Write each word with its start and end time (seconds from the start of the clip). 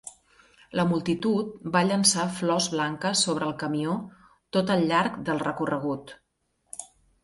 La 0.79 0.85
multitud 0.91 1.51
va 1.75 1.83
llançar 1.91 2.25
flors 2.39 2.71
blanques 2.77 3.23
sobre 3.29 3.49
el 3.51 3.55
camió 3.67 3.97
tot 4.59 4.77
al 4.79 4.87
llarg 4.93 5.25
del 5.31 5.49
recorregut. 5.49 6.21